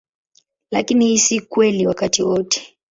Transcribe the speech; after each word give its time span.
Lakini 0.71 1.07
hii 1.07 1.17
si 1.17 1.39
kweli 1.41 1.87
wakati 1.87 2.23
wote. 2.23 2.77